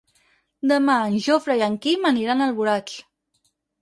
Demà 0.71 0.95
en 1.09 1.19
Jofre 1.25 1.57
i 1.59 1.61
en 1.67 1.75
Quim 1.85 2.09
aniran 2.13 2.43
a 2.43 2.49
Alboraig. 2.53 2.95